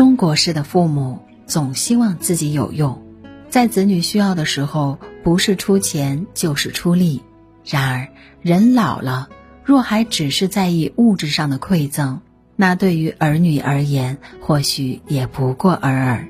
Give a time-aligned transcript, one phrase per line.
[0.00, 3.02] 中国式的父母总希望自己有用，
[3.50, 7.20] 在子女需要的时候，不是出钱就是出力。
[7.66, 8.08] 然而，
[8.40, 9.28] 人老了，
[9.62, 12.22] 若还只是在意物质上的馈赠，
[12.56, 16.26] 那对于儿女而言，或许也不过尔尔。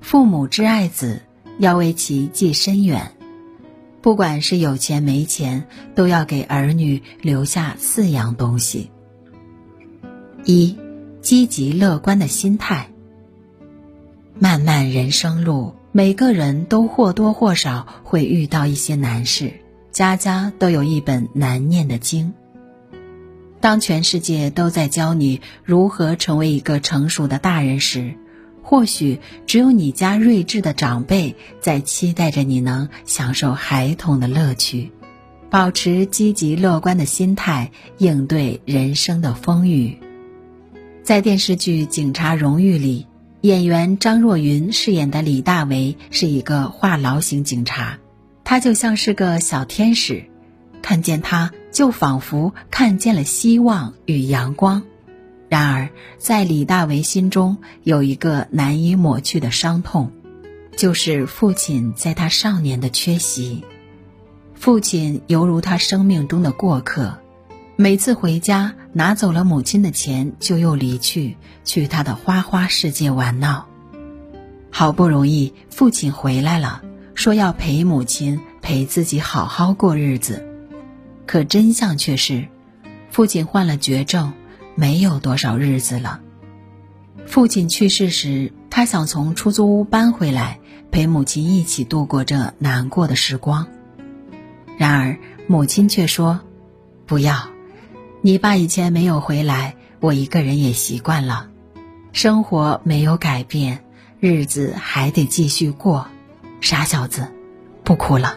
[0.00, 1.22] 父母之爱子，
[1.58, 3.10] 要为其计深远。
[4.00, 5.66] 不管是有钱没钱，
[5.96, 8.92] 都要给儿女留下四样东西：
[10.44, 10.78] 一、
[11.26, 12.88] 积极乐观的心态。
[14.38, 19.54] 漫漫人生路，每个人都或多或少会遇到一些难事，
[19.90, 22.32] 家家都有一本难念的经。
[23.60, 28.14] 当全世界都在教你如何成为一个成熟的大人时，
[28.62, 29.18] 或许
[29.48, 34.92] 只有你家睿智的长辈在期待着你能享受孩童的乐趣，
[35.50, 39.98] 保持积极乐观的心态应对人生的风雨。
[41.06, 43.06] 在电视剧《警察荣誉》里，
[43.42, 48.00] 演员张若昀饰演的李大为是一个话痨型警察，
[48.42, 50.24] 他就像是个小天使，
[50.82, 54.82] 看见他就仿佛看见了希望与阳光。
[55.48, 60.10] 然而，在李大为心中有一个难以抹去的伤痛，
[60.76, 63.62] 就是父亲在他少年的缺席。
[64.56, 67.16] 父亲犹如他生命中的过客，
[67.76, 73.66] 每次回家拿走了母亲的钱，就又离去，去他的花花世界玩闹。
[74.70, 76.80] 好不容易父亲回来了，
[77.14, 80.48] 说要陪母亲陪自己好好过日子，
[81.26, 82.48] 可真相却是，
[83.10, 84.32] 父亲患了绝症。
[84.78, 86.20] 没有多少日子了。
[87.26, 90.58] 父亲去世时，他想从出租屋搬回来，
[90.90, 93.68] 陪母亲一起度过这难过的时光。
[94.76, 96.40] 然而母亲却说
[97.06, 97.48] ：“不要，
[98.26, 101.48] 你爸以前没有回来，我一个人也习惯了。
[102.10, 103.84] 生活没有改变，
[104.18, 106.08] 日子还得继续过。
[106.60, 107.28] 傻小子，
[107.84, 108.36] 不哭了。”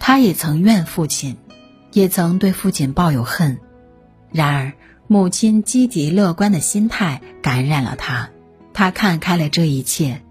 [0.00, 1.36] 他也曾怨父亲，
[1.92, 3.58] 也曾对父亲抱有恨。
[4.30, 4.72] 然而，
[5.08, 8.30] 母亲积极乐观的心态感染了他，
[8.72, 10.22] 他看开了这一切。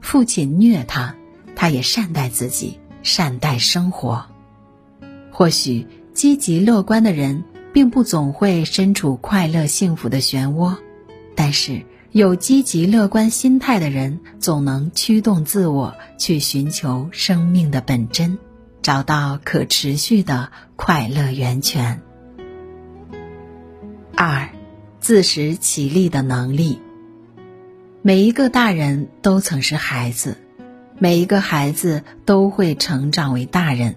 [0.00, 1.16] 父亲虐他，
[1.56, 4.24] 他也善待自己，善待生活。
[5.32, 5.84] 或许
[6.14, 7.44] 积极乐观的人
[7.78, 10.78] 并不总会身处快乐幸福的漩涡，
[11.36, 18.36] 但是有积极乐观心态的人，总能驱动自我去寻求生命的本真，
[18.82, 22.02] 找到可持续的快乐源泉。
[24.16, 24.48] 二，
[24.98, 26.80] 自食其力的能力。
[28.02, 30.36] 每一个大人都曾是孩子，
[30.98, 33.94] 每一个孩子都会成长为大人。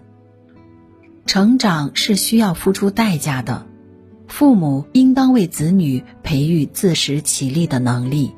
[1.26, 3.66] 成长是需要付出代价的，
[4.32, 8.32] 父母应当为子女培育自食其力的能力。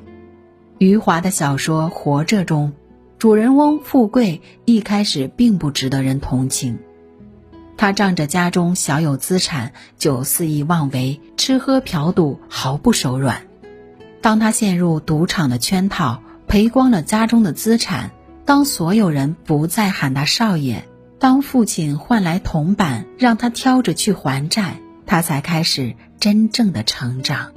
[0.78, 2.72] 余华的小说《活着》中，
[3.16, 6.80] 主人翁富贵一开始并不值得人同情。
[7.76, 13.42] 他仗着家中小有资产，就肆意妄为，吃喝嫖赌，毫不手软。
[14.20, 18.10] 当他陷入赌场的圈套，赔光了家中的资产，
[18.44, 20.88] 当所有人不再喊他少爷，
[21.20, 27.52] 当父亲换来铜板让他挑着去还债，他才开始真正的成长。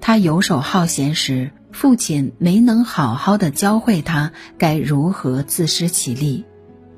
[0.00, 6.44] 他游手好闲时，父亲没能好好的教会他该如何自食其力，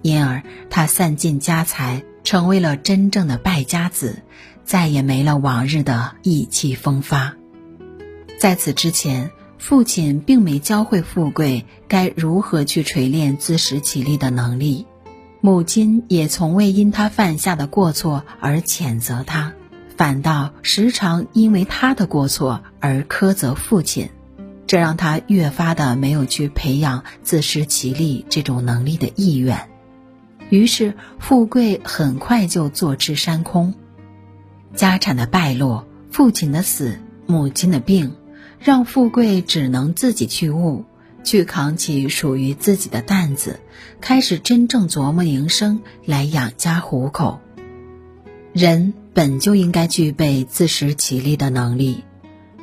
[0.03, 2.03] 因而他散尽家财。
[2.25, 4.23] 成为了真正的败家子，
[4.65, 7.35] 再也没了往日的意气风发。
[8.39, 14.87] 在此之前，父亲并没教会富贵该如何去锤炼自食其力的能力，
[15.43, 19.53] 母亲也从未因他犯下的过错而谴责他，
[19.97, 24.11] 反倒时常因为他的过错而苛责父亲，
[24.67, 29.69] 这让他越发的没有去培养自食其力这种能力的意愿。
[30.51, 33.75] 于是，富贵很快就坐吃山空。
[34.75, 38.17] 家产的败落，父亲的死，母亲的病，
[38.59, 40.85] 让富贵只能自己去悟，
[41.23, 43.61] 去扛起属于自己的担子，
[44.01, 47.41] 开始真正琢磨营生，来养家糊口。
[48.53, 52.03] 人本就应该具备自食其力的能力，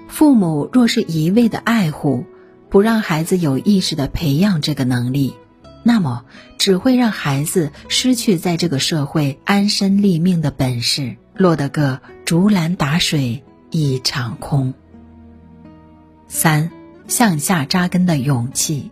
[0.10, 2.26] 父母若是一味的爱护，
[2.70, 5.34] 不让孩子有意识的培养这个能力。
[5.84, 6.26] 那么，
[6.60, 14.76] 只会让孩子失去在这个社会安身立命的本事，落得个竹篮打水一场空。
[16.28, 16.70] 三，
[17.08, 18.92] 向下扎根的勇气。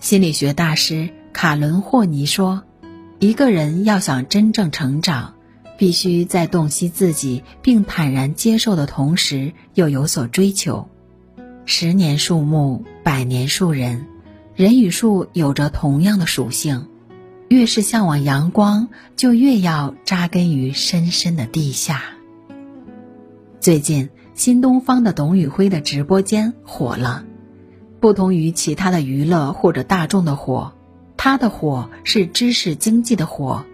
[0.00, 2.64] 心理学大师卡伦霍尼说
[3.20, 5.35] ：“一个人要想真正成长，
[5.76, 10.88] 必须在洞悉自己并坦然接受的同时，又有所追求。
[11.64, 14.06] 十年树木，百年树人，
[14.54, 16.88] 人与树有着同样的属性。
[17.48, 22.02] 越是向往阳光，就越要扎根于深深的地下。
[23.60, 27.24] 最近，新东方的董宇辉的直播间火了。
[28.00, 30.72] 不同于其他的娱乐或者大众的火，
[31.16, 33.64] 他的火是知识经济的火，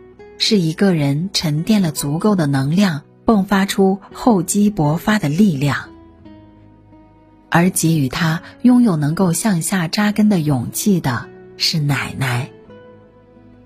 [0.44, 5.88] 是一个人沉淀了足够的能量，迸发出厚积薄发的力量。
[7.48, 12.50] 而给予他拥有能够向下扎根的勇气的是奶奶。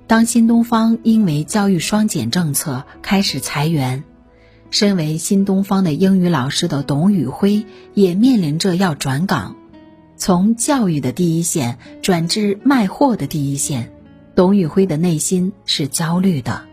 [0.06, 4.04] 当新东方因为教育双减政策开始裁员，
[4.70, 7.64] 身为新东方的英语老师的董宇辉
[7.94, 9.56] 也面临着要转岗，
[10.18, 13.90] 从教育的第一线转至卖货的第一线，
[14.34, 16.65] 董宇辉的内心是焦虑的，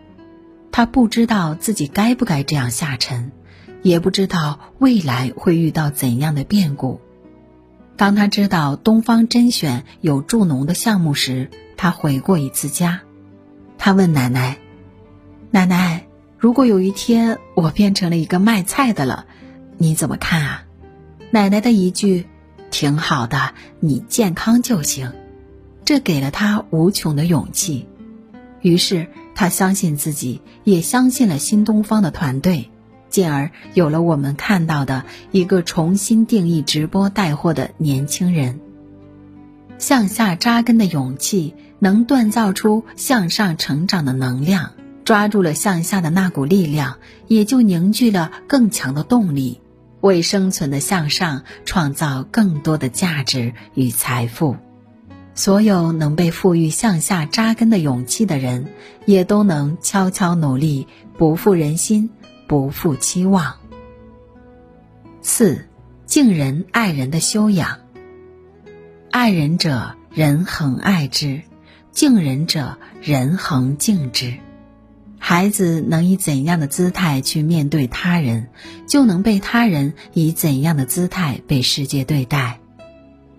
[0.73, 3.31] 他不知道自己该不该这样下沉，
[3.83, 6.99] 也不知道未来会遇到怎样的变故。
[7.95, 13.01] 当他知道东方甄选有助农的项目时，他回过一次家。
[13.77, 14.57] 他问奶奶
[15.51, 16.07] ：“奶奶，
[16.39, 19.27] 如果有一天我变成了一个卖菜的了，
[19.77, 20.63] 你怎么看啊？”
[21.29, 22.25] 奶奶的一句
[22.71, 25.13] ：“挺好的，你健康就行。”
[25.85, 27.87] 这给了他无穷的勇气。
[28.61, 32.69] 于是他相信自己，也相信了新东方的团队，
[33.09, 38.59] 进而有了我们看到的一个重新定义直播带货的年轻人。
[39.77, 44.71] 向下扎根的勇气，能锻造出向上成长的能量。
[45.05, 49.59] 抓住了向下的那股力量，也就凝聚了更强的动力，
[49.99, 54.55] 为生存的向上创造更多的价值与财富。
[55.35, 58.67] 所有能被赋予向下扎根的勇气的人，
[59.05, 60.87] 也都能悄悄努力，
[61.17, 62.09] 不负人心，
[62.47, 63.55] 不负期望。
[65.21, 65.65] 四，
[66.05, 67.79] 敬人爱人的修养。
[69.09, 71.41] 爱人者，人恒爱之；
[71.91, 74.35] 敬人者，人恒敬之。
[75.17, 78.49] 孩子能以怎样的姿态去面对他人，
[78.87, 82.59] 就能被他人以怎样的姿态被世界对待。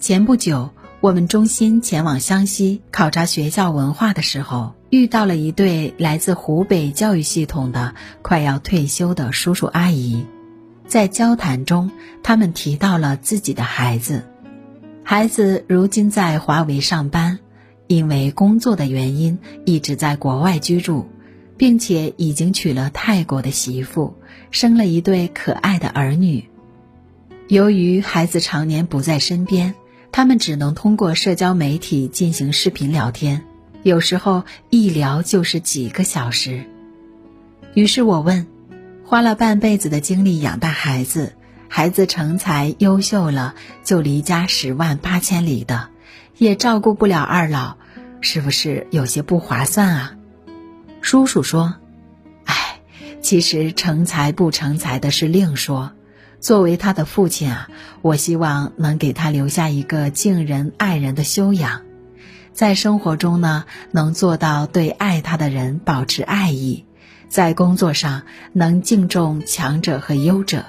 [0.00, 0.70] 前不久，
[1.04, 10.24] 我们中心前往湘西考察学校文化的时候，遇到了一对来自湖北教育系统的快要退休的叔叔阿姨。
[10.86, 11.90] 在交谈中，
[12.22, 14.24] 他们提到了自己的孩子。
[15.02, 17.38] 孩子如今在华为上班，
[17.86, 21.06] 因为工作的原因一直在国外居住，
[21.58, 24.14] 并且已经娶了泰国的媳妇，
[24.50, 26.48] 生了一对可爱的儿女。
[27.48, 29.74] 由于孩子常年不在身边，
[30.16, 33.44] 他们只能通过社交媒体进行视频聊天，
[33.82, 36.66] 有时候一聊就是几个小时。
[37.74, 38.46] 于是我问：
[39.04, 41.34] 花了半辈子的精力养大孩子。
[41.68, 45.88] 孩子成才优秀了，就离家十万八千里的，
[46.38, 47.76] 也照顾不了二老，
[48.20, 50.16] 是不是有些不划算啊？
[51.00, 51.74] 叔叔说
[52.46, 52.78] ：“哎，
[53.20, 55.90] 其实成才不成才的是另说。
[56.44, 57.70] 作为他的父亲啊，
[58.02, 61.80] 我希望能给他留下一个敬人爱人的修养，
[62.52, 66.84] 在生活中呢，能做到对爱他的人保持爱意，
[67.30, 70.66] 在工作上能敬重强者和优者。”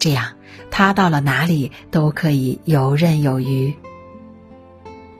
[0.00, 0.32] 这样，
[0.70, 3.74] 他到了哪里都可以游刃有余。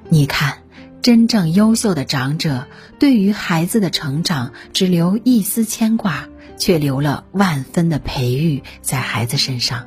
[0.08, 0.62] 你看，
[1.02, 2.66] 真正优秀的长者，
[2.98, 6.26] 对于孩子的成长只留一丝牵挂，
[6.56, 9.86] 却留了万分的培育在孩子身上。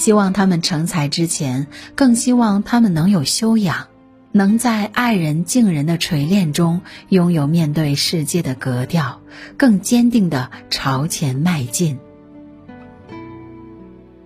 [0.00, 3.88] 希望他们成才之前，更希望他们能有修养，
[4.32, 6.80] 能在爱人敬人的锤炼中，
[7.10, 9.20] 拥有面对世界的格调，
[9.58, 11.98] 更坚定的朝前迈进。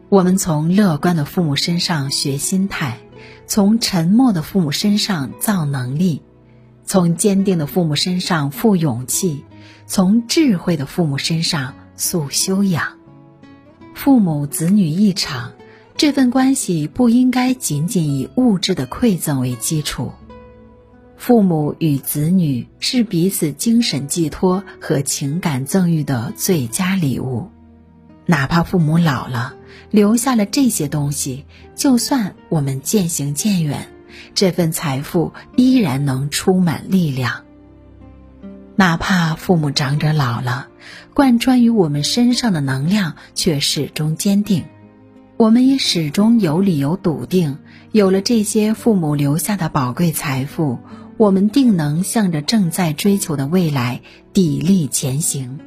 [0.09, 2.99] 我们从乐观的父母身上学心态，
[3.49, 6.23] 从沉默的父母身上造能力，
[6.85, 9.45] 从坚定的父母身上富勇气，
[9.89, 12.93] 从智慧的父母身上塑修养。
[13.93, 15.53] 父母子女一场，
[15.97, 20.13] 这份关系不应该仅仅以物质的馈赠为基础。
[21.17, 27.49] 父母与子女是彼此精神寄托和情感赠予的最佳礼物。
[28.27, 29.55] 哪怕父母老了，
[29.91, 31.45] 留下了这些东西，
[31.77, 33.89] 就算我们渐行渐远，
[34.35, 37.45] 这份财富依然能充满力量。
[38.77, 40.69] 哪怕父母长者老了，
[41.15, 44.65] 贯穿于我们身上的能量却始终坚定，
[45.37, 47.59] 我们也始终有理由笃定，
[47.91, 50.79] 有了这些父母留下的宝贵财富，
[51.17, 54.01] 我们定能向着正在追求的未来
[54.33, 55.59] 砥砺前行。